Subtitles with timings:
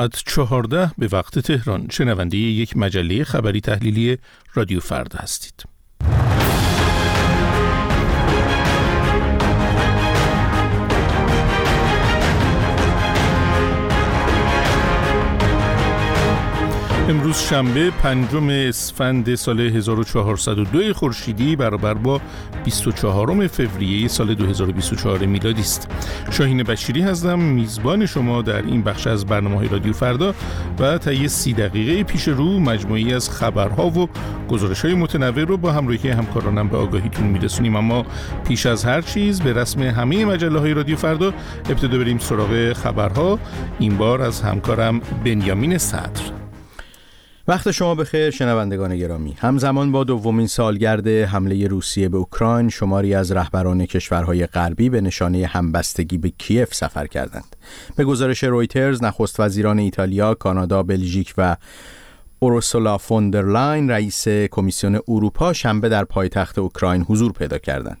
[0.00, 4.18] ساعت چهارده به وقت تهران شنونده یک مجله خبری تحلیلی
[4.54, 5.64] رادیو فردا هستید.
[17.10, 22.20] امروز شنبه پنجم اسفند سال 1402 خورشیدی برابر با
[22.64, 25.90] 24 فوریه سال 2024 میلادی است.
[26.30, 30.34] شاهین بشیری هستم میزبان شما در این بخش از برنامه های رادیو فردا
[30.78, 34.08] و تا یه سی دقیقه پیش رو مجموعی از خبرها و
[34.48, 37.76] گزارش های متنوع رو با همراهی همکارانم به آگاهیتون میرسونیم.
[37.76, 38.06] اما
[38.48, 41.32] پیش از هر چیز به رسم همه مجله های رادیو فردا
[41.70, 43.38] ابتدا بریم سراغ خبرها.
[43.78, 46.39] این بار از همکارم بنیامین صدر.
[47.50, 49.36] وقت شما بخیر شنوندگان گرامی.
[49.38, 55.46] همزمان با دومین سالگرد حمله روسیه به اوکراین شماری از رهبران کشورهای غربی به نشانه
[55.46, 57.56] همبستگی به کیف سفر کردند.
[57.96, 61.56] به گزارش رویترز نخست وزیران ایتالیا کانادا بلژیک و
[62.38, 67.98] اورسولا فوندرلاین رئیس کمیسیون اروپا شنبه در پایتخت اوکراین حضور پیدا کردند.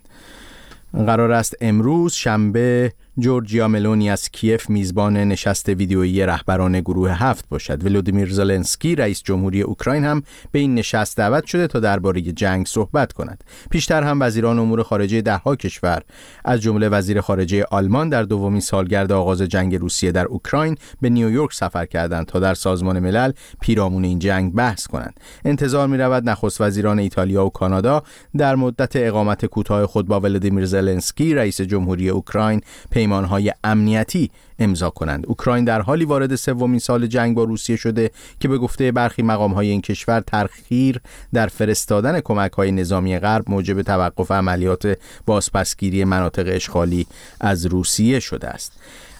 [0.92, 7.84] قرار است امروز شنبه جورجیا ملونی از کیف میزبان نشست ویدیویی رهبران گروه هفت باشد.
[7.84, 10.22] ولودیمیر زلنسکی رئیس جمهوری اوکراین هم
[10.52, 13.44] به این نشست دعوت شده تا درباره جنگ صحبت کند.
[13.70, 16.02] پیشتر هم وزیران امور خارجه دهها کشور.
[16.44, 21.52] از جمله وزیر خارجه آلمان در دومین سالگرد آغاز جنگ روسیه در اوکراین به نیویورک
[21.52, 25.20] سفر کردند تا در سازمان ملل پیرامون این جنگ بحث کنند.
[25.44, 28.02] انتظار می رود نخست وزیران ایتالیا و کانادا
[28.36, 32.60] در مدت اقامت کوتاه خود با ولودیمیر زلنسکی رئیس جمهوری اوکراین
[33.00, 35.24] پیمانهای امنیتی امضا کنند.
[35.26, 39.68] اوکراین در حالی وارد سومین سال جنگ با روسیه شده که به گفته برخی مقامهای
[39.68, 41.00] این کشور ترخیر
[41.34, 47.06] در فرستادن کمک های نظامی غرب موجب توقف عملیات بازپسگیری مناطق اشغالی
[47.40, 48.72] از روسیه شده است.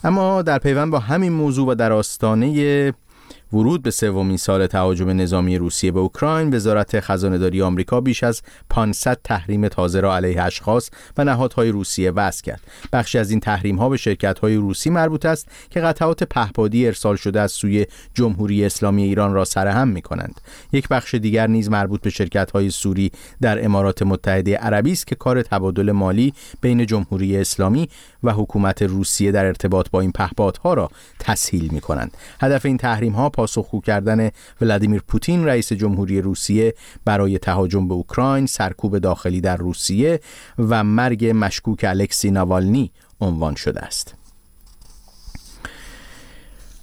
[0.05, 2.93] اما در پیوند با همین موضوع و در آستانه
[3.53, 9.19] ورود به سومین سال تهاجم نظامی روسیه به اوکراین وزارت خزانهداری آمریکا بیش از 500
[9.25, 12.61] تحریم تازه را علیه اشخاص و نهادهای روسیه وضع کرد.
[12.93, 17.17] بخشی از این تحریم ها به شرکت های روسی مربوط است که قطعات پهپادی ارسال
[17.17, 20.41] شده از سوی جمهوری اسلامی ایران را سرهم می کنند
[20.73, 25.15] یک بخش دیگر نیز مربوط به شرکت های سوری در امارات متحده عربی است که
[25.15, 27.89] کار تبادل مالی بین جمهوری اسلامی
[28.23, 33.13] و حکومت روسیه در ارتباط با این پهپادها را تسهیل می کنند هدف این تحریم
[33.13, 39.57] ها پاسخگو کردن ولادیمیر پوتین رئیس جمهوری روسیه برای تهاجم به اوکراین سرکوب داخلی در
[39.57, 40.21] روسیه
[40.59, 44.20] و مرگ مشکوک الکسی ناوالنی عنوان شده است.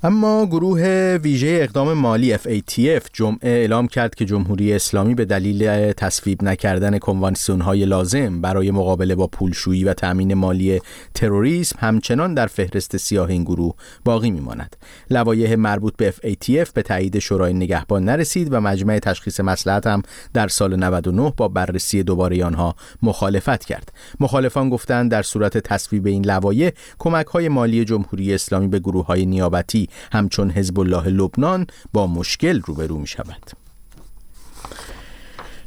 [0.04, 0.82] اما گروه
[1.24, 7.62] ویژه اقدام مالی FATF جمعه اعلام کرد که جمهوری اسلامی به دلیل تصویب نکردن کنوانسیون
[7.62, 10.82] های لازم برای مقابله با پولشویی و تأمین مالی
[11.14, 13.76] تروریسم همچنان در فهرست سیاه این گروه
[14.06, 14.76] باقی میماند.
[15.10, 20.02] لوایح مربوط به FATF به تایید شورای نگهبان نرسید و مجمع تشخیص مسلحت هم
[20.34, 23.92] در سال 99 با بررسی دوباره آنها مخالفت کرد.
[24.20, 29.26] مخالفان گفتند در صورت تصویب این لوایح کمک های مالی جمهوری اسلامی به گروه های
[29.26, 33.52] نیابتی همچون حزب الله لبنان با مشکل روبرو می شود.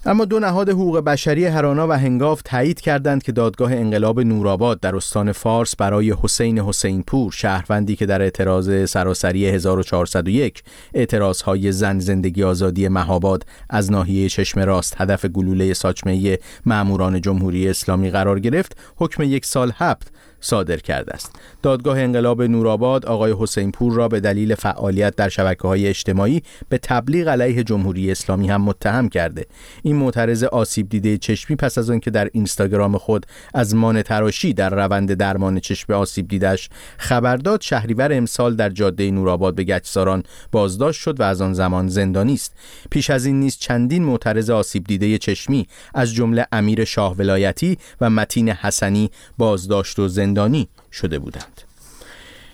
[0.07, 4.97] اما دو نهاد حقوق بشری هرانا و هنگاف تایید کردند که دادگاه انقلاب نورآباد در
[4.97, 10.63] استان فارس برای حسین حسین پور شهروندی که در اعتراض سراسری 1401
[10.95, 18.11] اعتراضهای زن زندگی آزادی مهاباد از ناحیه چشم راست هدف گلوله ساچمه ماموران جمهوری اسلامی
[18.11, 20.07] قرار گرفت حکم یک سال حبس
[20.41, 21.37] صادر کرده است.
[21.63, 26.79] دادگاه انقلاب نورآباد آقای حسین پور را به دلیل فعالیت در شبکه های اجتماعی به
[26.79, 29.47] تبلیغ علیه جمهوری اسلامی هم متهم کرده.
[29.83, 34.71] این معترض آسیب دیده چشمی پس از آنکه در اینستاگرام خود از مان تراشی در
[34.71, 36.69] روند درمان چشم آسیب دیدش
[36.99, 41.89] خبر داد شهریور امسال در جاده نورآباد به گچساران بازداشت شد و از آن زمان
[41.89, 42.55] زندانی است.
[42.91, 48.11] پیش از این نیز چندین معترض آسیب دیده چشمی از جمله امیر شاه ولایتی و
[48.11, 51.70] متین حسنی بازداشت و زندانی زندانی شده بودند.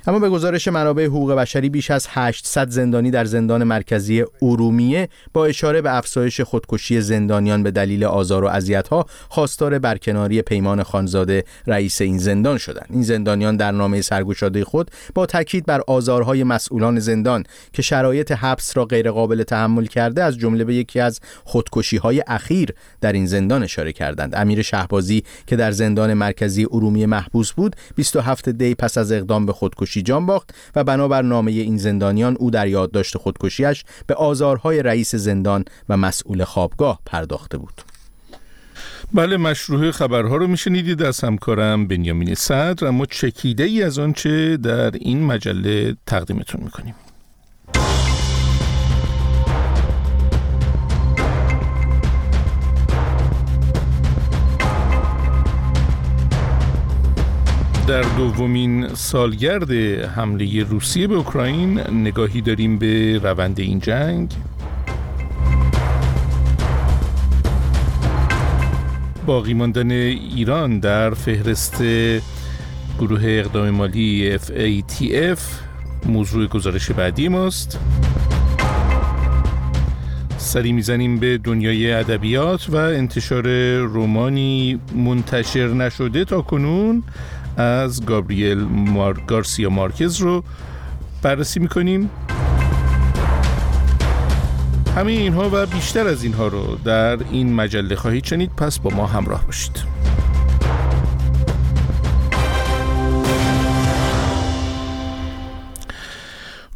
[0.09, 5.47] اما به گزارش منابع حقوق بشری بیش از 800 زندانی در زندان مرکزی ارومیه با
[5.47, 12.01] اشاره به افزایش خودکشی زندانیان به دلیل آزار و اذیت‌ها خواستار برکناری پیمان خانزاده رئیس
[12.01, 12.87] این زندان شدند.
[12.91, 18.77] این زندانیان در نامه سرگشاده خود با تاکید بر آزارهای مسئولان زندان که شرایط حبس
[18.77, 23.93] را غیرقابل تحمل کرده از جمله به یکی از خودکشی‌های اخیر در این زندان اشاره
[23.93, 24.35] کردند.
[24.37, 29.53] امیر شهبازی که در زندان مرکزی ارومیه محبوس بود 27 دی پس از اقدام به
[29.53, 34.83] خودکشی خودکشی جان باخت و بنابر نامه این زندانیان او در یادداشت خودکشیش به آزارهای
[34.83, 37.83] رئیس زندان و مسئول خوابگاه پرداخته بود.
[39.15, 44.91] بله مشروع خبرها رو میشنیدید از همکارم بنیامین صدر اما چکیده ای از آنچه در
[44.91, 46.95] این مجله تقدیمتون می‌کنیم.
[57.87, 59.71] در دومین سالگرد
[60.17, 64.31] حمله روسیه به اوکراین نگاهی داریم به روند این جنگ.
[69.27, 71.83] باقی ماندن ایران در فهرست
[72.99, 75.41] گروه اقدام مالی FATF
[76.07, 77.79] موضوع گزارش بعدی ماست.
[80.39, 87.03] سری می‌زنیم به دنیای ادبیات و انتشار رومانی منتشر نشده تا کنون
[87.57, 89.21] از گابریل مار...
[89.27, 90.45] گارسیا مارکز رو
[91.23, 92.11] بررسی می‌کنیم.
[94.97, 98.51] همه اینها و بیشتر از اینها رو در این مجله خواهید شنید.
[98.57, 99.96] پس با ما همراه باشید.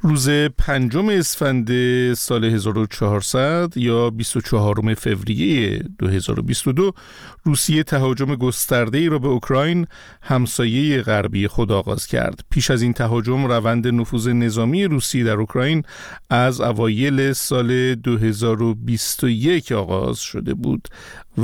[0.02, 1.70] روز پنجم اسفند
[2.14, 6.92] سال 1400 یا 24 فوریه 2022
[7.44, 9.86] روسیه تهاجم گسترده ای را به اوکراین
[10.22, 12.40] همسایه غربی خود آغاز کرد.
[12.50, 15.82] پیش از این تهاجم روند نفوذ نظامی روسیه در اوکراین
[16.30, 20.88] از اوایل سال 2021 آغاز شده بود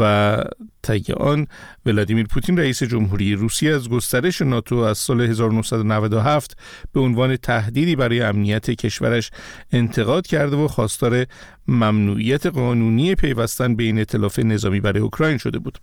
[0.01, 0.37] و
[0.83, 1.47] طی آن
[1.87, 6.57] ولادیمیر پوتین رئیس جمهوری روسیه از گسترش ناتو از سال 1997
[6.93, 9.31] به عنوان تهدیدی برای امنیت کشورش
[9.73, 11.27] انتقاد کرده و خواستار
[11.69, 15.79] ممنوعیت قانونی پیوستن به این اطلاف نظامی برای اوکراین شده بود.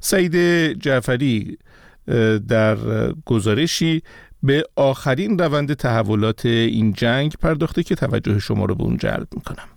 [0.00, 0.36] سعید
[0.72, 1.58] جعفری
[2.48, 2.76] در
[3.26, 4.02] گزارشی
[4.42, 9.68] به آخرین روند تحولات این جنگ پرداخته که توجه شما رو به اون جلب می‌کنم.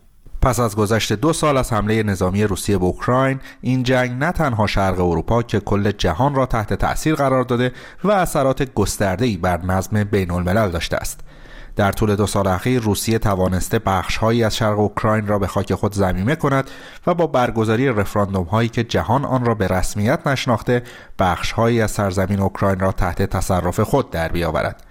[0.46, 4.68] پس از گذشت دو سال از حمله نظامی روسیه به اوکراین این جنگ نه تنها
[4.68, 7.72] شرق اروپا که کل جهان را تحت تأثیر قرار داده
[8.04, 11.20] و اثرات گسترده‌ای بر نظم بین الملل داشته است.
[11.76, 15.94] در طول دو سال اخیر روسیه توانسته بخشهایی از شرق اوکراین را به خاک خود
[15.94, 16.70] زمینه کند
[17.08, 20.84] و با برگزاری رفراندوم هایی که جهان آن را به رسمیت نشناخته
[21.20, 24.84] بخشهایی از سرزمین اوکراین را تحت تصرف خود در بیاورد.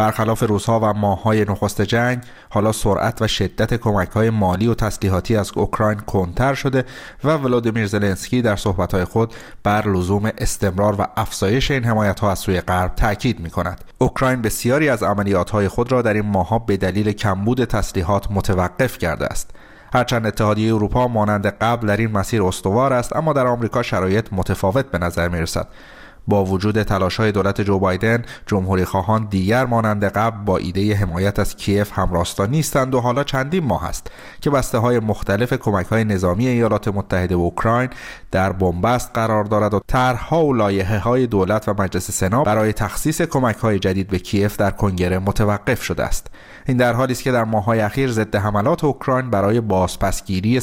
[0.00, 5.36] برخلاف روزها و ماههای نخست جنگ حالا سرعت و شدت کمک های مالی و تسلیحاتی
[5.36, 6.84] از اوکراین کنتر شده
[7.24, 12.38] و ولادیمیر زلنسکی در صحبتهای خود بر لزوم استمرار و افزایش این حمایت ها از
[12.38, 16.58] سوی غرب تاکید می کند اوکراین بسیاری از عملیات های خود را در این ماهها
[16.58, 19.50] به دلیل کمبود تسلیحات متوقف کرده است.
[19.92, 24.86] هرچند اتحادیه اروپا مانند قبل در این مسیر استوار است اما در آمریکا شرایط متفاوت
[24.86, 25.68] به نظر می رسد
[26.28, 31.38] با وجود تلاش های دولت جو بایدن جمهوری خواهان دیگر مانند قبل با ایده حمایت
[31.38, 36.04] از کیف همراستا نیستند و حالا چندین ماه است که بسته های مختلف کمک های
[36.04, 37.90] نظامی ایالات متحده و اوکراین
[38.30, 43.22] در بنبست قرار دارد و طرحها و لایحه های دولت و مجلس سنا برای تخصیص
[43.22, 46.26] کمک های جدید به کیف در کنگره متوقف شده است.
[46.66, 50.60] این در حالی است که در ماه‌های اخیر ضد حملات اوکراین برای بازپسگیری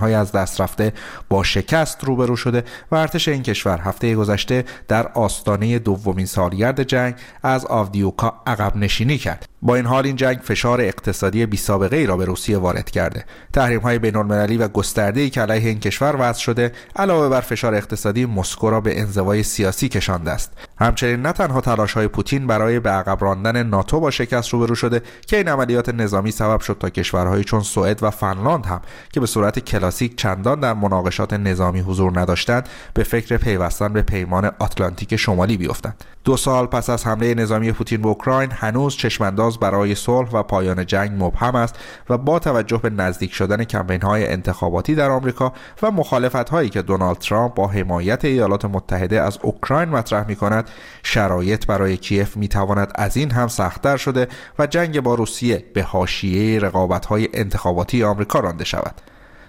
[0.00, 0.92] های از دست رفته
[1.28, 7.14] با شکست روبرو شده و ارتش این کشور هفته گذشته در آستانه دومین سالگرد جنگ
[7.42, 9.48] از آودیوکا عقب نشینی کرد.
[9.62, 13.24] با این حال این جنگ فشار اقتصادی بی سابقه ای را به روسیه وارد کرده.
[13.52, 17.40] تحریم های بین المللی و گسترده ای که علیه این کشور وضع شده علاوه بر
[17.40, 20.52] فشار اقتصادی مسکو را به انزوای سیاسی کشانده است.
[20.78, 25.02] همچنین نه تنها تلاش های پوتین برای به عقب راندن ناتو با شکست روبرو شده
[25.26, 28.80] که این عملیات نظامی سبب شد تا کشورهایی چون سوئد و فنلاند هم
[29.12, 34.50] که به صورت کلاسیک چندان در مناقشات نظامی حضور نداشتند به فکر پیوستن به پیمان
[34.58, 36.04] آتلانتیک شمالی بیفتند.
[36.28, 40.86] دو سال پس از حمله نظامی پوتین به اوکراین هنوز چشمانداز برای صلح و پایان
[40.86, 41.78] جنگ مبهم است
[42.10, 46.82] و با توجه به نزدیک شدن کمپین های انتخاباتی در آمریکا و مخالفت هایی که
[46.82, 50.70] دونالد ترامپ با حمایت ایالات متحده از اوکراین مطرح می کند
[51.02, 55.82] شرایط برای کیف می تواند از این هم سختتر شده و جنگ با روسیه به
[55.82, 58.94] حاشیه رقابت های انتخاباتی آمریکا رانده شود.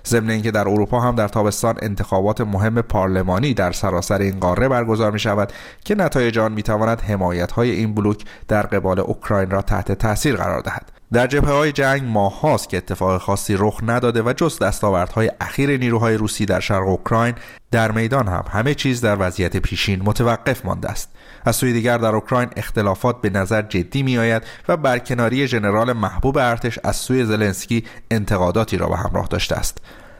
[0.10, 5.12] ضمن اینکه در اروپا هم در تابستان انتخابات مهم پارلمانی در سراسر این قاره برگزار
[5.12, 5.54] می شود
[5.86, 10.36] که نتایج آن می تواند حمایت های این بلوک در قبال اوکراین را تحت تاثیر
[10.36, 10.99] قرار دهد.
[11.14, 16.16] در جبهه های جنگ ماه که اتفاق خاصی رخ نداده و جز دستاوردهای اخیر نیروهای
[16.16, 17.36] روسی در شرق اوکراین
[17.72, 21.10] در میدان هم همه چیز در وضعیت پیشین متوقف مانده است.
[21.46, 26.38] از سوی دیگر در اوکراین اختلافات به نظر جدی می آید و برکناری ژنرال محبوب
[26.38, 29.78] ارتش از سوی زلنسکی انتقاداتی را به همراه داشته است.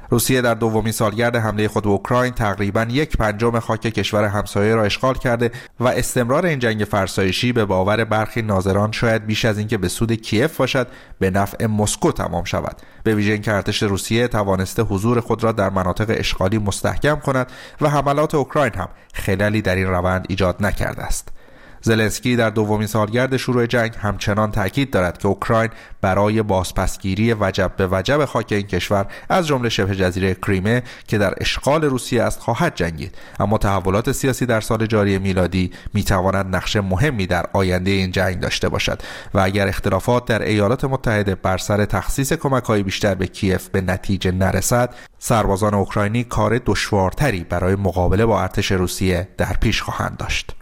[0.10, 4.84] روسیه در دومین سالگرد حمله خود به اوکراین تقریبا یک پنجم خاک کشور همسایه را
[4.84, 9.78] اشغال کرده و استمرار این جنگ فرسایشی به باور برخی ناظران شاید بیش از اینکه
[9.78, 10.88] به سود کیف باشد
[11.20, 12.76] به نفع مسکو تمام شود.
[13.04, 17.52] به ویژه اینکه ارتش روسیه توانسته حضور خود را در مناطق اشغالی مستحکم کند
[17.82, 21.39] و حملات اوکراین هم خلالی در این روند ایجاد نکرده است.
[21.82, 25.70] زلنسکی در دومین سالگرد شروع جنگ همچنان تاکید دارد که اوکراین
[26.02, 31.34] برای بازپسگیری وجب به وجب خاک این کشور از جمله شبه جزیره کریمه که در
[31.38, 33.16] اشغال روسیه است خواهد جنگید.
[33.40, 38.70] اما تحولات سیاسی در سال جاری میلادی می‌تواند نقش مهمی در آینده این جنگ داشته
[38.70, 39.02] باشد
[39.34, 44.32] و اگر اختلافات در ایالات متحده بر سر تخصیص کمکهای بیشتر به کیف به نتیجه
[44.32, 50.59] نرسد سربازان اوکراینی کار دشوارتری برای مقابله با ارتش روسیه در پیش خواهند داشت.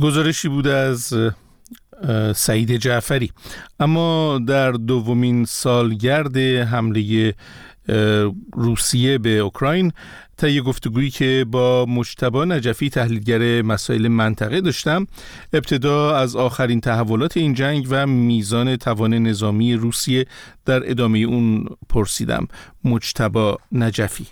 [0.00, 1.14] گزارشی بود از
[2.34, 3.32] سعید جعفری.
[3.80, 7.34] اما در دومین سالگرد حمله
[8.52, 9.92] روسیه به اوکراین
[10.36, 15.06] طی گفتگویی که با مجتبا نجفی تحلیلگر مسائل منطقه داشتم
[15.52, 20.26] ابتدا از آخرین تحولات این جنگ و میزان توان نظامی روسیه
[20.64, 22.48] در ادامه اون پرسیدم.
[22.84, 24.26] مجتبا نجفی.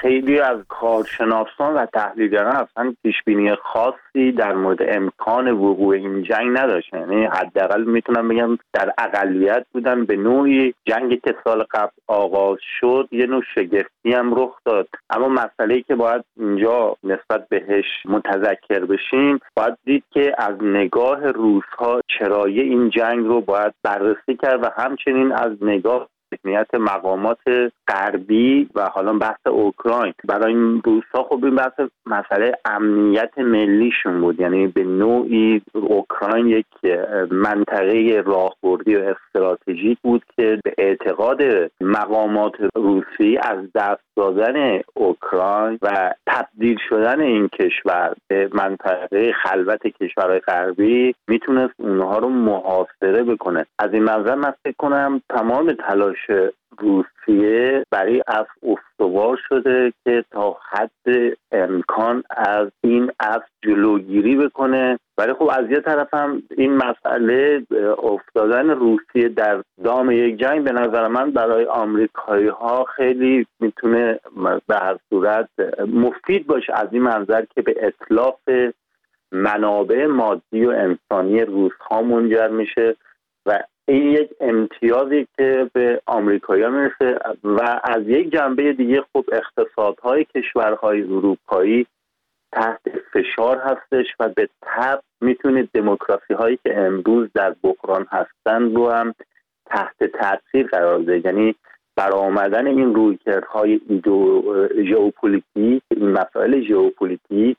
[0.00, 6.98] خیلی از کارشناسان و تحلیلگران اصلا پیشبینی خاصی در مورد امکان وقوع این جنگ نداشتن.
[6.98, 13.08] یعنی حداقل می‌تونم بگم در اقلیت بودن به نوعی جنگ که سال قبل آغاز شد
[13.10, 14.88] یه نوع شگفتی هم رخ داد.
[15.10, 21.30] اما مسئله ای که باید اینجا نسبت بهش متذکر بشیم باید دید که از نگاه
[21.30, 27.38] روزها چرایی این جنگ رو باید بررسی کرد و همچنین از نگاه ذهنیت مقامات
[27.88, 30.12] غربی و حالا بحث اوکراین.
[30.24, 34.40] برای این روزها خب این بحث مسئله امنیت ملیشون بود.
[34.40, 36.66] یعنی به نوعی اوکراین یک
[37.30, 41.42] منطقه راهبردی و استراتژیک بود که به اعتقاد
[41.80, 50.38] مقامات روسی از دست دادن اوکراین و تبدیل شدن این کشور به منطقه خلوت کشورهای
[50.38, 53.66] غربی می‌تونست اونها رو محاصره بکنه.
[53.78, 56.17] از این منظر من فکر کنم تمام تلاش
[56.78, 64.98] روسیه برای اف استوار شده که تا حد امکان از این اف جلوگیری بکنه.
[65.18, 67.62] ولی خب از یه طرف هم این مسئله
[68.02, 74.20] افتادن روسیه در دام یک جنگ به نظر من برای آمریکایی ها خیلی می‌تونه
[74.66, 75.48] به هر صورت
[75.78, 76.72] مفید باشه.
[76.74, 78.40] از این منظر که به اطلاف
[79.32, 82.96] منابع مادی و انسانی روس ها منجر میشه
[83.46, 83.58] و
[83.88, 91.02] این یک امتیازی که به آمریکایی می‌رسه و از یک جنبه دیگه خب اقتصادهای کشورهای
[91.02, 91.86] اروپایی
[92.52, 92.80] تحت
[93.12, 99.14] فشار هستش و به تبع می‌تونه دموکراسی هایی که امروز در بحران هستن رو هم
[99.66, 101.54] تحت تاثیر قرار ده یعنی
[101.96, 103.80] برآمدن این رویکردهای
[104.88, 107.58] ژئوپلیتیک این مسائل ژئوپلیتیک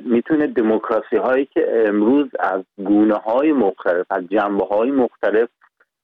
[0.00, 5.48] می‌تونه دموکراسی هایی که امروز از گونه های مختلف از جنبه های مختلف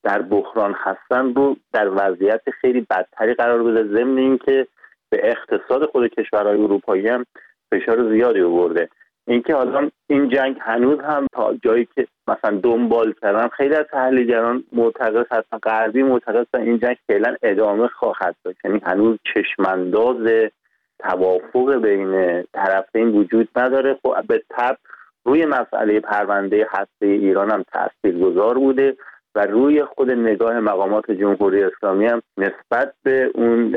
[0.03, 4.67] در بحران هستن رو در وضعیت خیلی بدتری قرار بده ضمن اینکه
[5.11, 7.27] به اقتصاد خود کشورهای اروپایی هم
[7.73, 8.89] فشار زیادی آورده.
[9.27, 14.65] اینکه حالا این جنگ هنوز هم تا جایی که مثلا دنبال کردن خیلی از تحلیلگران
[14.73, 18.59] معتقد هستن غربی معتقد هستن این جنگ فعلا ادامه خواهد داشت.
[18.65, 20.51] یعنی هنوز چشمانداز
[21.03, 23.99] توافق بین طرفین وجود نداره.
[24.03, 24.77] خب به تب
[25.25, 28.97] روی مسئله پرونده هسته ایران هم تاثیرگذار بوده
[29.35, 33.73] و روی خود نگاه مقامات جمهوری اسلامی هم نسبت به اون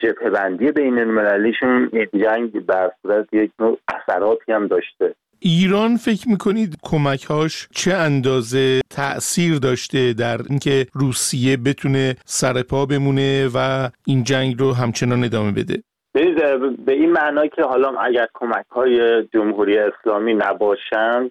[0.00, 1.90] جبهه بندی بین المللیشون
[2.24, 5.14] جنگ بر صورت یک نوع اثراتی هم داشته.
[5.38, 13.88] ایران فکر می‌کنید کمکهاش چه اندازه تأثیر داشته در اینکه روسیه بتونه سرپا بمونه و
[14.06, 15.82] این جنگ رو همچنان ادامه بده؟
[16.14, 21.30] به این معنا که حالا اگر کمک های جمهوری اسلامی نباشند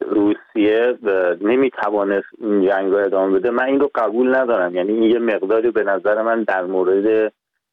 [0.00, 0.98] روسیه
[1.40, 4.74] نمی‌توانست این جنگ رو ادامه بده من این رو قبول ندارم.
[4.74, 7.32] یعنی این یه مقداری به نظر من در مورد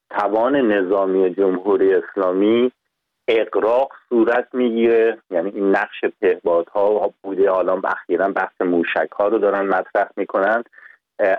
[0.10, 2.72] توان نظامی جمهوری اسلامی
[3.28, 5.18] اقراق صورت می‌گیره.
[5.32, 10.64] یعنی این نقش پهبادها بوده حالا اخیرا بحث موشک ها رو دارن مطرح می‌کنن.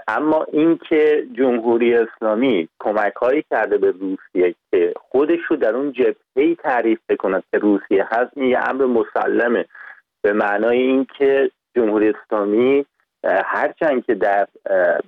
[0.09, 6.55] اما اینکه جمهوری اسلامی کمک هایی کرده به روسیه که خودش رو در اون جبهه
[6.55, 9.65] تعریف بکند که روسیه هست این یه امر مسلمه.
[10.23, 12.87] به معنای اینکه جمهوری اسلامی
[13.25, 14.47] هرچند که در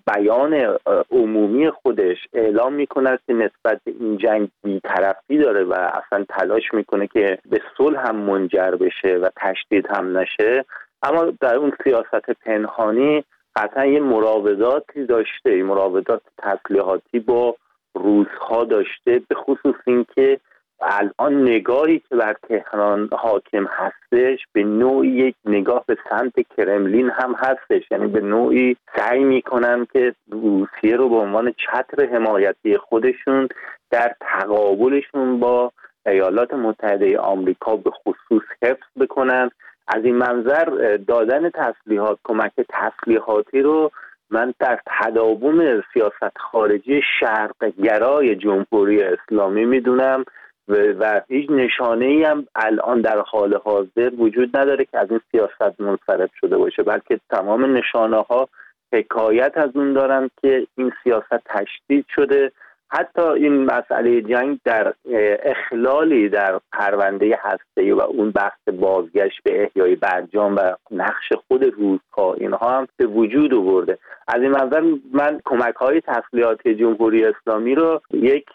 [0.07, 0.79] بیان
[1.11, 7.07] عمومی خودش اعلام می‌کند که نسبت به این جنگ بیطرفی داره و اصلا تلاش می‌کنه
[7.07, 10.65] که به صلح هم منجر بشه و تشدید هم نشه.
[11.03, 13.25] اما در اون سیاست پنهانی
[13.59, 17.57] قطعا یه مراوداتی داشته این مراودات تسلیحاتی با
[17.95, 20.41] روزها داشته به خصوص اینکه
[20.81, 27.35] الان نگاهی که بر تهران حاکم هستش به نوعی یک نگاه به سمت کرملین هم
[27.39, 27.83] هستش.
[27.91, 33.49] یعنی به نوعی سعی می‌کنن که روسیه رو به عنوان چتر حمایتی خودشون
[33.91, 35.73] در تقابلشون با
[36.07, 39.51] ایالات متحده آمریکا به خصوص حفظ بکنن.
[39.89, 43.91] از این منظر دادن تسلیحات کمک تسلیحاتی رو
[44.31, 50.25] من در تداوم سیاست خارجی شرق گرای جمهوری اسلامی می‌دونم
[50.69, 55.81] و هیچ نشانه ای هم الان در حال حاضر وجود نداره که از این سیاست
[55.81, 56.83] منصرف شده باشه.
[56.83, 58.49] بلکه تمام نشانه ها
[58.93, 62.53] حکایت از اون دارن که این سیاست تشدید شده
[62.91, 64.95] حتی این مسئله جنگ در
[65.43, 72.35] اخلالی در پرونده هسته و اون بحث بازگشت به احیای برجام و نقش خود روزها
[72.35, 73.99] اینها هم به وجود آورده.
[74.29, 74.81] از این منظر
[75.13, 78.47] من کمک های تسلیحاتی جمهوری اسلامی رو یک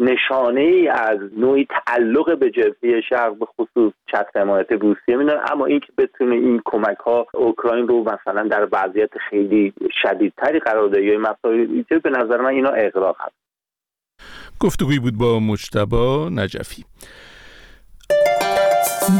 [0.00, 5.66] نشانه ای از نوعی تعلق به جبهه شرق به خصوص چتر حمایت روسیه می‌دونم اما
[5.66, 11.18] اینکه بتونه این کمک ها اوکراین رو مثلا در وضعیت خیلی شدیدتری قرار ده یا
[11.18, 13.45] مسائل به نظر من اینا اقراق هست.
[14.60, 16.84] گفتگوی بود با مجتبا نجفی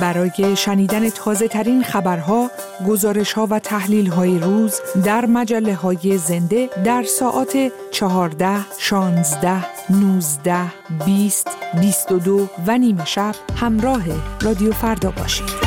[0.00, 2.50] برای شنیدن تازه ترین خبرها،
[2.88, 10.73] گزارش ها و تحلیل های روز در مجله های زنده در ساعت 14, 16, 19,
[11.07, 11.49] 20,
[11.81, 14.05] 22 و نیمه شب همراه
[14.40, 15.65] رادیو فردا باشید.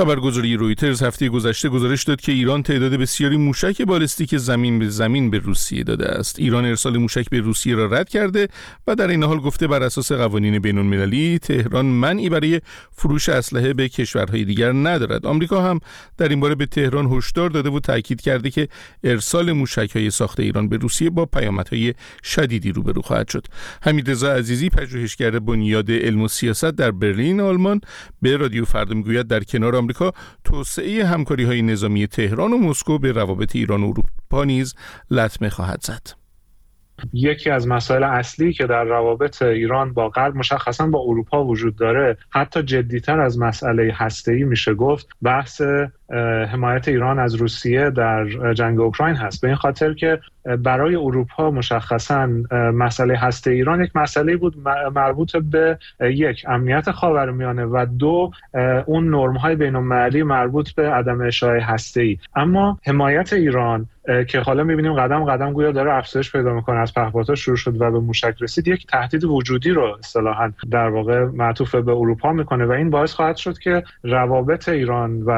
[0.00, 5.30] خبرگزاری رویترز هفته گذشته گزارش داد که ایران تعداد بسیاری موشک بالستیک زمین به زمین
[5.30, 6.38] به روسیه داده است.
[6.38, 8.48] ایران ارسال موشک به روسیه را رد کرده
[8.86, 12.60] و در این حال گفته بر اساس قوانین بین المللی تهران منعی برای
[12.92, 15.26] فروش اسلحه به کشورهای دیگر ندارد.
[15.26, 15.80] آمریکا هم
[16.18, 18.68] در این باره به تهران هشدار داده و تاکید کرده که
[19.04, 23.46] ارسال موشک های ساخت ایران به روسیه با پیامدهای شدیدی روبرو خواهد شد.
[23.82, 27.80] حمید رضا عزیزی پژوهشگر بنیاد علم و سیاست در برلین آلمان
[28.22, 30.12] به رادیو فردا می‌گوید در کنار آمریکا
[30.44, 34.74] توسعه همکاری های نظامی تهران و مسکو به روابط ایران و اروپا نیز
[35.10, 36.19] لطمه خواهد زد.
[37.12, 42.16] یکی از مسائل اصلی که در روابط ایران با غرب مشخصا با اروپا وجود داره
[42.30, 45.62] حتی جدیتر از مسئله هسته‌ای میشه گفت بحث
[46.52, 49.40] حمایت ایران از روسیه در جنگ اوکراین هست.
[49.42, 50.20] به این خاطر که
[50.58, 52.26] برای اروپا مشخصا
[52.74, 54.54] مسئله هسته ایران یک مسئله بود
[54.94, 58.30] مربوط به یک امنیت خاورمیانه و دو
[58.86, 59.76] اون نرم های بین
[60.22, 63.86] مربوط به عدم اشاعه هسته ای اما حمایت ایران
[64.28, 67.90] که حالا می‌بینیم قدم قدم گویا داره افزایش پیدا می‌کنه از پهپادها شروع شد و
[67.90, 68.68] به موشک رسید.
[68.68, 73.36] یک تهدید وجودی رو اصطلاحا در واقع معطوف به اروپا می‌کنه و این باعث خواهد
[73.36, 75.30] شد که روابط ایران و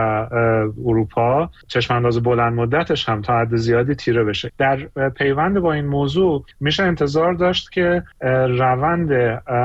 [0.86, 4.52] اروپا چشم انداز بلند مدتش هم تا حد زیادی تیره بشه.
[4.58, 4.76] در
[5.16, 8.02] پیوند با این موضوع میشه انتظار داشت که
[8.48, 9.12] روند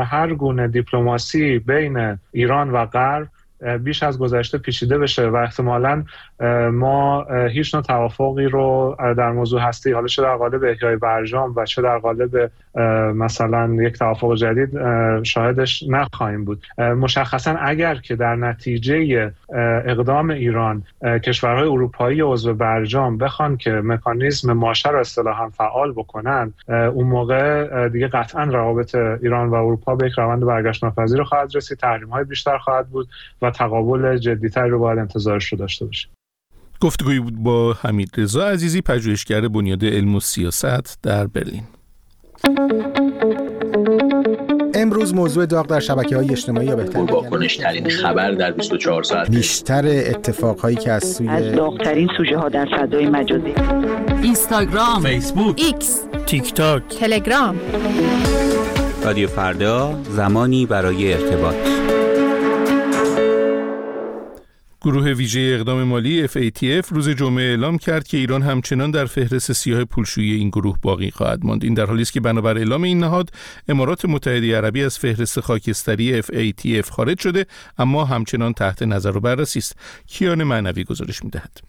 [0.05, 3.27] هر گونه دیپلماسی بین ایران و غرب
[3.83, 6.03] بیش از گذشته پیچیده بشه و احتمالا
[6.71, 11.65] ما هیچ نوع توافقی رو در موضوع هستی حالا چه در قالب احیای برجام و
[11.65, 12.51] چه در قالب
[13.15, 14.69] مثلا یک توافق جدید
[15.23, 16.63] شاهدش نخواهیم بود.
[16.77, 19.31] مشخصا اگر که در نتیجه
[19.85, 20.83] اقدام ایران
[21.23, 28.07] کشورهای اروپایی عضو برجام بخوان که مکانیزم ماشه را اصطلاحا فعال بکنن اون موقع دیگه
[28.07, 32.57] قطعا روابط ایران و اروپا به یک روند برگشت ناپذیر خواهد رسید تحریم های بیشتر
[32.57, 33.07] خواهد بود
[33.41, 36.11] و تقابل جدیتر رو باید انتظارش رو داشته باشیم.
[36.81, 41.63] گفتگوی بود با حمید رضا عزیزی پژوهشگر بنیاد علم و سیاست در برلین.
[44.73, 49.31] امروز موضوع داغ در شبکه های اجتماعی یا بهتر واکنش ترین خبر در 24 ساعت
[49.31, 53.53] بیشتر اتفاق هایی که از سوی از داغترین سوژه ها در فضای مجازی.
[54.23, 57.59] اینستاگرام فیسبوک ایکس تیک تاک تلگرام.
[59.03, 61.86] رادیو فردا زمانی برای ارتباط.
[64.81, 69.85] گروه ویژه اقدام مالی FATF روز جمعه اعلام کرد که ایران همچنان در فهرست سیاه
[69.85, 71.63] پولشویی این گروه باقی خواهد ماند.
[71.63, 73.29] این در حالی است که بنابر اعلام این نهاد
[73.67, 77.45] امارات متحده عربی از فهرست خاکستری FATF خارج شده
[77.77, 79.75] اما همچنان تحت نظر و بررسی است.
[80.07, 81.61] کیان معنوی گزارش می‌دهد.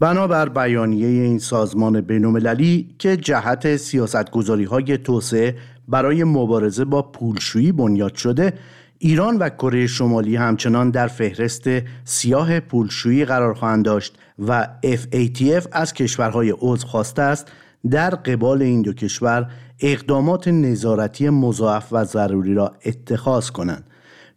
[0.00, 5.56] بنابر بیانیه این سازمان بین‌المللی که جهت سیاستگذاری های توسعه
[5.88, 8.52] برای مبارزه با پولشویی بنیاد شده
[8.98, 11.64] ایران و کره شمالی همچنان در فهرست
[12.04, 17.52] سیاه پولشویی قرار خواهند داشت و FATF از کشورهای عضو خواسته است
[17.90, 23.86] در قبال این دو کشور اقدامات نظارتی مضاعف و ضروری را اتخاذ کنند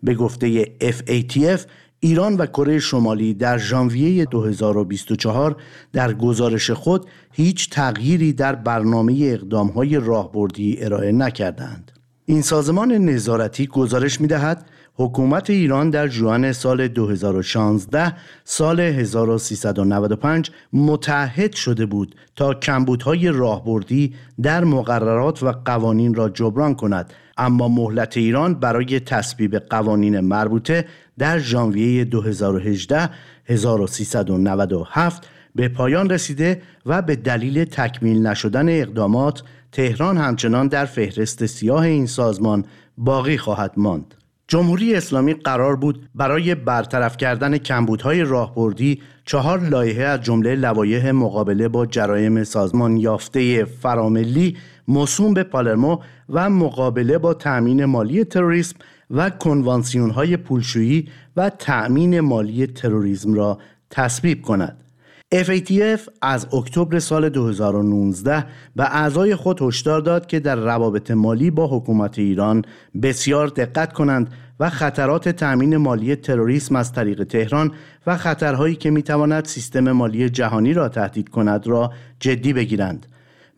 [0.03, 1.61] به گفته FATF
[1.99, 5.55] ایران و کره شمالی در ژانویه 2024
[5.93, 11.96] در گزارش خود هیچ تغییری در برنامه اقدامهای راهبردی ارائه نکردند.
[12.29, 18.13] این سازمان نظارتی گزارش می دهد حکومت ایران در جوان سال 2016
[18.43, 27.13] سال 1395 متحد شده بود تا کمبودهای راهبردی در مقررات و قوانین را جبران کند.
[27.37, 30.85] اما مهلت ایران برای تصویب قوانین مربوطه
[31.17, 33.09] در ژانویه 2018
[33.45, 39.43] 1397 به پایان رسیده و به دلیل تکمیل نشدن اقدامات
[39.77, 42.65] تهران همچنان در فهرست سیاه این سازمان
[42.97, 44.15] باقی خواهد ماند.
[44.47, 51.67] جمهوری اسلامی قرار بود برای برطرف کردن کمبودهای راهبردی چهار لایحه از جمله لوایح مقابله
[51.67, 58.75] با جرایم سازمان یافته فراملی موسوم به پالرمو و مقابله با تأمین مالی تروریسم
[59.11, 63.57] و کنوانسیون های پولشویی و تأمین مالی تروریسم را
[63.89, 64.86] تصویب کند.
[65.35, 71.67] FATF از اکتبر سال 2019 به اعضای خود هشدار داد که در روابط مالی با
[71.67, 72.65] حکومت ایران
[73.01, 77.71] بسیار دقت کنند و خطرات تأمین مالی تروریسم از طریق تهران
[78.07, 83.05] و خطرهایی که می‌تواند سیستم مالی جهانی را تهدید کند را جدی بگیرند.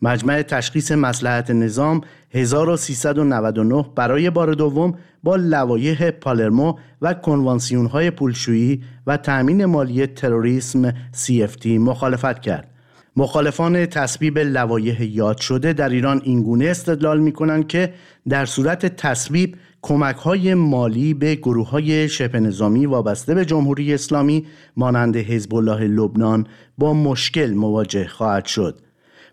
[0.02, 8.82] مجمع تشخیص مسلحت نظام 1399 برای بار دوم با لوایح پالرمو و کنوانسیون های پولشویی
[9.06, 12.70] و تأمین مالی تروریسم CFT مخالفت کرد.
[13.16, 17.94] مخالفان تصویب لوایح یاد شده در ایران اینگونه استدلال می کنند که
[18.28, 24.46] در صورت تصویب کمک های مالی به گروه های شبه نظامی وابسته به جمهوری اسلامی
[24.76, 26.46] مانند حزب الله لبنان
[26.78, 28.80] با مشکل مواجه خواهد شد.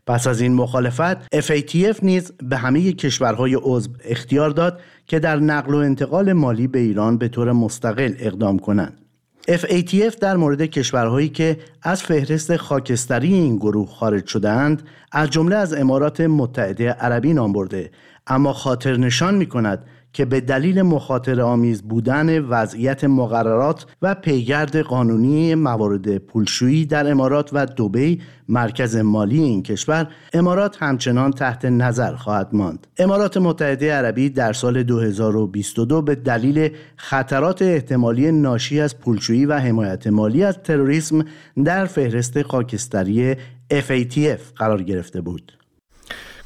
[0.07, 5.73] پس از این مخالفت FATF نیز به همه کشورهای عضو اختیار داد که در نقل
[5.73, 9.01] و انتقال مالی به ایران به طور مستقل اقدام کنند.
[9.49, 15.73] FATF در مورد کشورهایی که از فهرست خاکستری این گروه خارج شدهاند از جمله از
[15.73, 17.91] امارات متحده عربی نام برده
[18.27, 24.77] اما خاطر نشان می کند که به دلیل مخاطره آمیز بودن وضعیت مقررات و پیگرد
[24.77, 32.15] قانونی موارد پولشویی در امارات و دوبی مرکز مالی این کشور امارات همچنان تحت نظر
[32.15, 32.87] خواهد ماند.
[32.97, 40.07] امارات متحده عربی در سال 2022 به دلیل خطرات احتمالی ناشی از پولشویی و حمایت
[40.07, 41.25] مالی از تروریسم
[41.65, 43.35] در فهرست خاکستری
[43.73, 45.57] FATF قرار گرفته بود.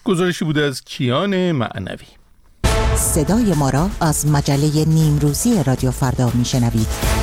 [0.03, 2.20] گزارشی بوده از کیان معنوی.
[3.01, 7.20] صدای ما را از مجله نیمروزی رادیو فردا میشنوید.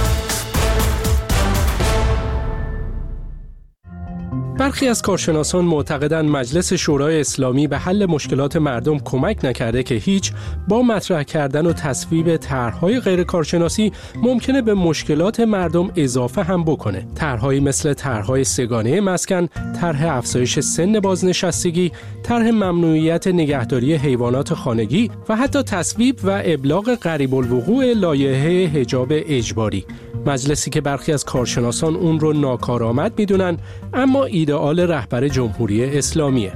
[4.68, 10.32] برخی از کارشناسان معتقدند مجلس شورای اسلامی به حل مشکلات مردم کمک نکرده که هیچ
[10.68, 17.06] با مطرح کردن و تصویب طرحهای غیر کارشناسی ممکنه به مشکلات مردم اضافه هم بکنه.
[17.14, 19.46] طرحهایی مثل طرحهای سگانه مسکن،
[19.80, 27.34] طرح افزایش سن بازنشستگی، طرح ممنوعیت نگهداری حیوانات خانگی و حتی تصویب و ابلاغ قریب
[27.34, 29.84] الوقوع لایحه حجاب اجباری.
[30.26, 33.58] مجلسی که برخی از کارشناسان اون رو ناکارآمد می‌دونن
[33.94, 34.24] اما
[34.58, 36.52] ایدئال رهبر جمهوری اسلامیه.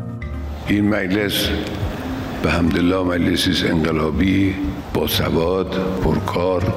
[0.69, 1.49] این مجلس
[2.43, 4.55] به همدلله مجلسی انقلابی
[4.95, 6.75] با سواد پرکار.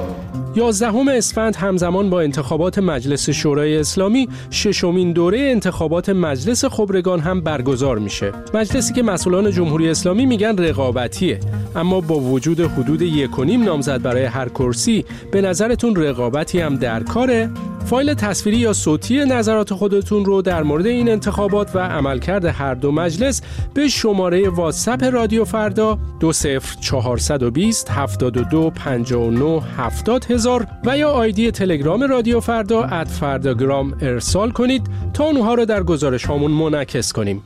[0.56, 7.98] یازدهم اسفند همزمان با انتخابات مجلس شورای اسلامی ششمین دوره انتخابات مجلس خبرگان هم برگزار
[7.98, 8.32] میشه.
[8.54, 11.40] مجلسی که مسئولان جمهوری اسلامی میگن رقابتیه.
[11.76, 16.76] اما با وجود حدود یک و نیم نامزد برای هر کرسی به نظرتون رقابتی هم
[16.76, 17.50] در کاره؟
[17.86, 22.92] فایل تصویری یا صوتی نظرات خودتون رو در مورد این انتخابات و عملکرد هر دو
[22.92, 23.42] مجلس
[23.74, 32.40] به شماره واتساپ رادیو فردا 20420 72 59 70 هزار و یا آیدی تلگرام رادیو
[32.40, 37.42] فردا ات فرداگرام ارسال کنید تا اونها رو در گزارش هامون منعکس کنیم.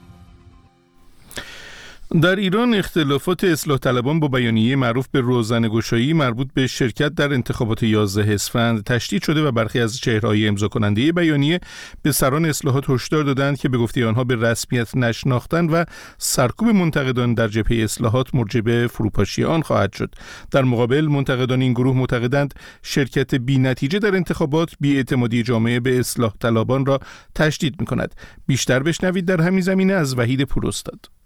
[2.11, 7.33] در ایران اختلافات اصلاح طلبان با بیانیه معروف به روزن گشایی مربوط به شرکت در
[7.33, 11.61] انتخابات 11 اسفند تشدید شده و برخی از چهرهای امضا کننده بیانیه
[12.03, 15.85] به سران اصلاحات هشدار دادند که به گفته آنها به رسمیت نشناختن و
[16.19, 20.15] سرکوب منتقدان در جبهه اصلاحات مرجع فروپاشی آن خواهد شد.
[20.51, 25.99] در مقابل منتقدان این گروه معتقدند شرکت بی نتیجه در انتخابات بی اعتمادی جامعه به
[25.99, 27.01] اصلاح طلبان را
[27.35, 28.15] تشدید می کند
[28.47, 31.20] بیشتر بشنوید در همین زمینه از وحید پوراستاد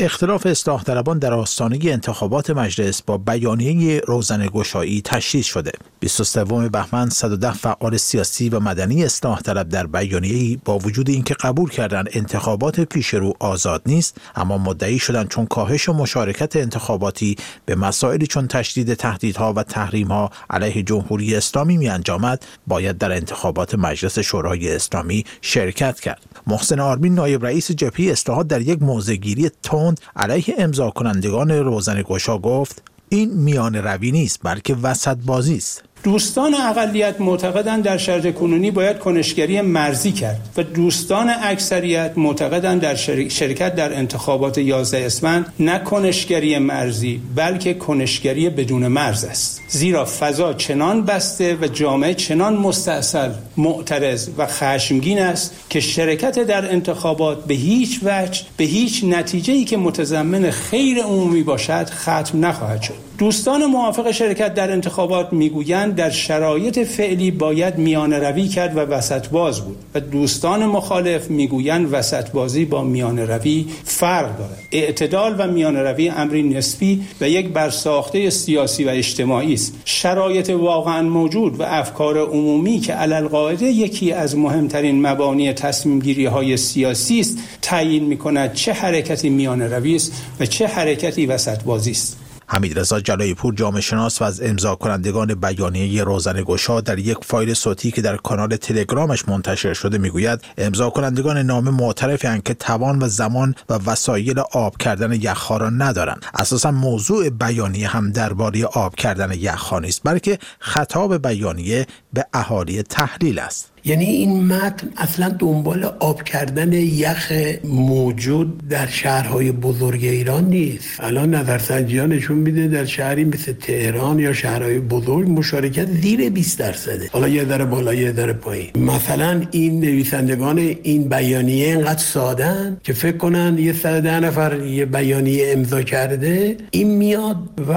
[0.00, 5.72] اختلاف اصلاح طلبان در آستانه انتخابات مجلس با بیانیه روزن گشایی تشدید شده.
[6.00, 11.70] 23 بهمن 110 فعال سیاسی و مدنی اصلاح طلب در بیانیه با وجود اینکه قبول
[11.70, 17.74] کردند انتخابات پیش رو آزاد نیست اما مدعی شدند چون کاهش و مشارکت انتخاباتی به
[17.74, 24.18] مسائلی چون تشدید تهدیدها و تحریمها علیه جمهوری اسلامی می انجامد باید در انتخابات مجلس
[24.18, 26.22] شورای اسلامی شرکت کرد.
[26.46, 29.50] محسن آرمین نایب رئیس جبهه اصلاحات در یک موضعگیری
[29.94, 35.84] تند علیه امضا کنندگان روزن گشا گفت این میان روی نیست بلکه وسط بازی است.
[36.02, 42.94] دوستان اقلیت معتقدند در شرط کنونی باید کنشگری مرزی کرد و دوستان اکثریت معتقدند در
[43.28, 49.60] شرکت در انتخابات 11 اسفند نه کنشگری مرزی بلکه کنشگری بدون مرز است.
[49.68, 56.72] زیرا فضا چنان بسته و جامعه چنان مستاصل معترض و خشمگین است که شرکت در
[56.72, 62.82] انتخابات به هیچ وجه به هیچ نتیجه ای که متضمن خیر عمومی باشد ختم نخواهد
[62.82, 63.08] شد.
[63.18, 69.28] دوستان موافق شرکت در انتخابات می‌گویند در شرایط فعلی باید میان روی کرد و وسط
[69.28, 74.62] باز بود و دوستان مخالف می‌گویند وسط بازی با میان روی فرق دارد.
[74.72, 79.74] اعتدال و میان روی امری نسبی و یک برساخته سیاسی و اجتماعی است.
[79.84, 83.28] شرایط واقعا موجود و افکار عمومی که علل
[83.62, 89.62] یکی از مهمترین مبانی تصمیم گیری های سیاسی است تعیین می کند چه حرکتی میان
[89.62, 92.27] روی است و چه حرکتی وسط بازی است.
[92.50, 97.18] حمید رضا جلایی پور جامعه شناس و از امضا کنندگان بیانیه روزن گشا در یک
[97.22, 103.02] فایل صوتی که در کانال تلگرامش منتشر شده می‌گوید امضا کنندگان نامه معترفند که توان
[103.02, 106.26] و زمان و وسایل آب کردن یخها را ندارند.
[106.34, 113.38] اساسا موضوع بیانیه هم درباره آب کردن یخها نیست بلکه خطاب بیانیه به اهالی تحلیل
[113.38, 113.72] است.
[113.84, 117.32] یعنی این متن اصلا دنبال آب کردن یخ
[117.64, 121.00] موجود در شهرهای بزرگ ایران نیست.
[121.00, 126.58] الان نظرسنجی ها نشون میده در شهری مثل تهران یا شهرهای بزرگ مشارکت زیر 20
[126.58, 127.08] درصده.
[127.12, 128.70] حالا یه در بالا یه در پایین.
[128.76, 135.52] مثلا این نویسندگان این بیانیه اینقدر سادن که فکر کنن یه ده نفر یه بیانیه
[135.52, 137.36] امضا کرده این میاد
[137.68, 137.74] و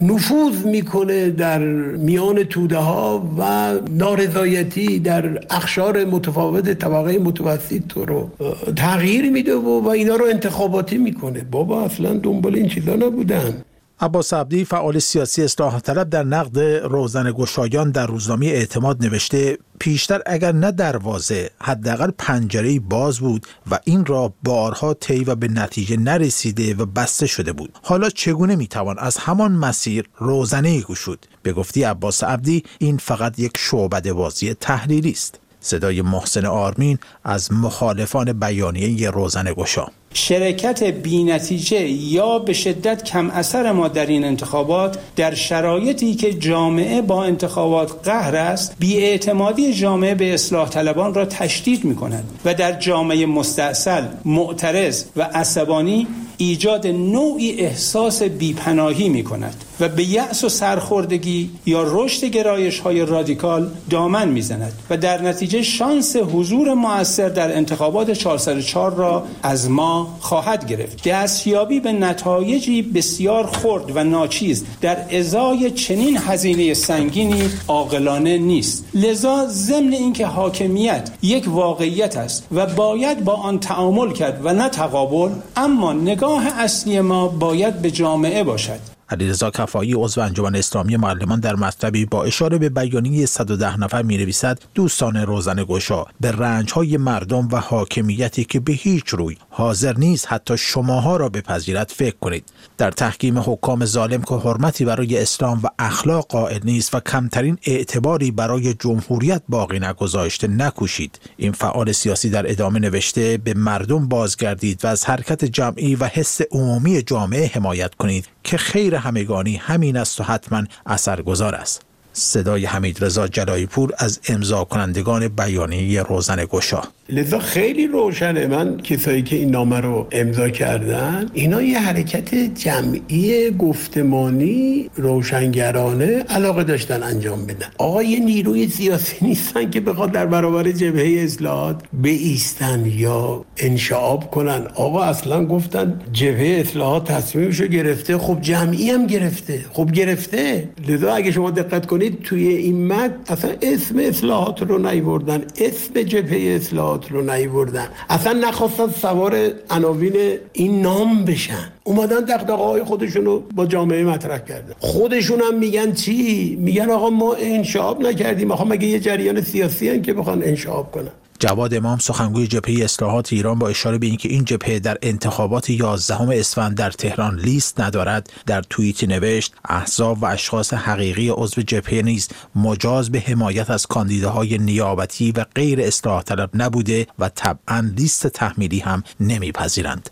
[0.00, 1.58] نفوذ می‌کنه در
[1.96, 8.30] میان توده ها و نارضایتی در اخشار متفاوت طبقه متوسط رو
[8.76, 11.40] تغییر میده و, و اینا رو انتخاباتی می‌کنه.
[11.50, 13.62] بابا اصلا دنبال این چیزا نبودن.
[14.00, 20.20] عباس عبدی فعال سیاسی اصلاح طلب در نقد روزن گشایان در روزنامه اعتماد نوشته پیشتر
[20.26, 25.96] اگر نه دروازه حداقل پنجره باز بود و این را بارها طی و به نتیجه
[25.96, 27.78] نرسیده و بسته شده بود.
[27.82, 33.52] حالا چگونه می‌توان از همان مسیر روزنه گشود؟ به گفتی عباس عبدی این فقط یک
[33.58, 35.40] شعبده بازی تحلیلی است.
[35.60, 43.72] صدای محسن آرمین از مخالفان بیانیه روزن گشا شرکت بینتیجه یا به شدت کم اثر
[43.72, 50.34] ما در این انتخابات در شرایطی که جامعه با انتخابات قهر است بیاعتمادی جامعه به
[50.34, 57.60] اصلاح طلبان را تشدید می کند و در جامعه مستاصل معترض و عصبانی ایجاد نوعی
[57.60, 64.28] احساس بیپناهی می کند و به یأس و سرخوردگی یا رشد گرایش های رادیکال دامن
[64.28, 71.08] می‌زند و در نتیجه شانس حضور موثر در انتخابات 404 را از ما خواهد گرفت.
[71.08, 78.84] دستیابی به نتایجی بسیار خرد و ناچیز در ازای چنین هزینه سنگینی عاقلانه نیست.
[78.94, 84.68] لذا ضمن اینکه حاکمیت یک واقعیت است و باید با آن تعامل کرد و نه
[84.68, 88.97] تقابل اما نگاه اصلی ما باید به جامعه باشد.
[89.10, 94.16] علیرضا کفایی عضو انجمن اسلامی معلمان در مطلبی با اشاره به بیانیه 110 نفر می
[94.16, 99.96] نویسد دوستان روزن گشا به رنج های مردم و حاکمیتی که به هیچ روی حاضر
[99.96, 102.44] نیست حتی شماها را بپذیرد فکر کنید.
[102.78, 108.30] در تحکیم حکام ظالم که حرمتی برای اسلام و اخلاق قائل نیست و کمترین اعتباری
[108.30, 111.20] برای جمهوریت باقی نگذاشته نکوشید.
[111.36, 116.40] این فعال سیاسی در ادامه نوشته به مردم بازگردید و از حرکت جمعی و حس
[116.50, 121.82] عمومی جامعه حمایت کنید که خیر همگانی همین است و حتما اثرگذار است.
[122.12, 128.46] صدای حمید رضا جلایی پور از امضا کنندگان بیانیه روزن گشا لذا خیلی روشنه.
[128.46, 136.64] من کسایی که این نامه رو امضا کردن اینا یه حرکت جمعی گفتمانی روشنگرانه علاقه
[136.64, 137.66] داشتن انجام بدن.
[137.78, 144.66] آقا یه نیروی سیاسی نیستن که بخواد در برابر جبهه اصلاحات ایستن یا انشعاب کنن.
[144.74, 148.18] آقا اصلا گفتن جبهه اصلاحات تصمیمشو گرفته.
[148.18, 149.64] خب جمعی هم گرفته.
[149.72, 150.68] خب گرفته.
[150.88, 155.42] لذا اگه شما دقت کنید توی این مد اصلا اسم اصلاحات رو نیوردن.
[155.60, 156.97] اسم جبهه اصلاحات.
[157.06, 157.88] رو نیوردن.
[158.10, 161.72] اصلا نخواستن سوار عناوین این نام بشن.
[161.84, 164.74] اومدن دقدقه های خودشون رو با جامعه مطرح کردن.
[164.78, 168.50] خودشون هم میگن چی؟ میگن آقا ما انشاب نکردیم.
[168.50, 173.32] آقا مگه یه جریان سیاسی هن که بخوان انشاب کنن؟ جواد امام سخنگوی جبهه اصلاحات
[173.32, 178.32] ایران با اشاره به اینکه این جبهه در انتخابات 11 اسفند در تهران لیست ندارد
[178.46, 184.58] در توییتی نوشت احزاب و اشخاص حقیقی عضو جبهه نیز مجاز به حمایت از کاندیداهای
[184.58, 190.10] نیابتی و غیر اصلاح طلب نبوده و طبعا لیست تحمیلی هم نمیپذیرند.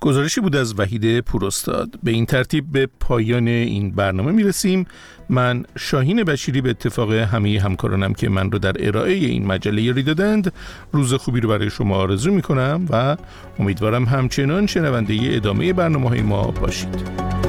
[0.00, 4.86] گزارشی بود از وحید پوراستاد به این ترتیب به پایان این برنامه می‌رسیم.
[5.28, 10.02] من شاهین بشیری به اتفاق همه همکارانم که من رو در ارائه این مجله یاری
[10.02, 10.52] دادند
[10.92, 13.16] روز خوبی رو برای شما آرزو می‌کنم و
[13.58, 17.39] امیدوارم همچنان شنونده ادامه برنامه های ما باشید.